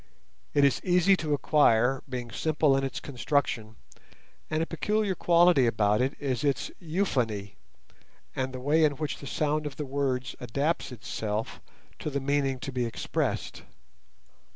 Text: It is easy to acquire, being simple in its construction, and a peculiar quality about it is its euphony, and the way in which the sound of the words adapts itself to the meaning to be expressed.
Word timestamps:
It 0.55 0.63
is 0.63 0.81
easy 0.83 1.15
to 1.17 1.35
acquire, 1.35 2.01
being 2.09 2.31
simple 2.31 2.75
in 2.75 2.83
its 2.83 2.99
construction, 2.99 3.75
and 4.49 4.63
a 4.63 4.65
peculiar 4.65 5.13
quality 5.13 5.67
about 5.67 6.01
it 6.01 6.15
is 6.19 6.43
its 6.43 6.71
euphony, 6.79 7.55
and 8.35 8.51
the 8.51 8.59
way 8.59 8.83
in 8.83 8.93
which 8.93 9.19
the 9.19 9.27
sound 9.27 9.67
of 9.67 9.75
the 9.75 9.85
words 9.85 10.35
adapts 10.39 10.91
itself 10.91 11.61
to 11.99 12.09
the 12.09 12.19
meaning 12.19 12.57
to 12.61 12.71
be 12.71 12.83
expressed. 12.83 13.61